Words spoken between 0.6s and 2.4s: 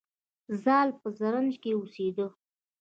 زال په زرنج کې اوسیده